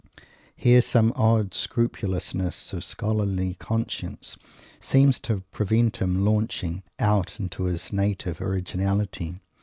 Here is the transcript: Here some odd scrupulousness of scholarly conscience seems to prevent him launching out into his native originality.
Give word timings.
Here 0.55 0.81
some 0.81 1.13
odd 1.15 1.53
scrupulousness 1.53 2.73
of 2.73 2.83
scholarly 2.83 3.53
conscience 3.53 4.35
seems 4.79 5.19
to 5.19 5.41
prevent 5.51 5.97
him 5.97 6.25
launching 6.25 6.81
out 6.97 7.39
into 7.39 7.65
his 7.65 7.93
native 7.93 8.41
originality. 8.41 9.41